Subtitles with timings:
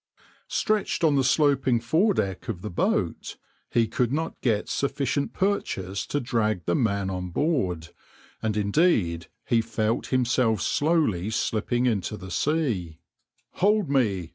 [0.47, 3.37] Stretched on the sloping foredeck of the boat
[3.69, 7.89] he could not get sufficient purchase to drag the man on board,
[8.41, 14.29] and indeed he felt himself slowly slipping into the sea.\par "Hold me!